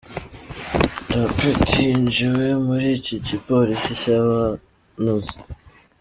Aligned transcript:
Tapert 1.09 1.67
yinjijwe 1.83 2.45
muri 2.65 2.87
iki 2.97 3.15
gipolisi 3.27 3.89
cyaba-Nazi. 4.01 5.37